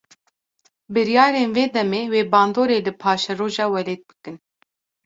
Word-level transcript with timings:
Biryarên 0.93 1.49
vê 1.55 1.65
demê, 1.75 2.01
wê 2.13 2.21
bandorê 2.33 2.77
li 2.85 2.93
paşeroja 3.01 3.65
welêt 3.73 4.01
bikin 4.09 4.35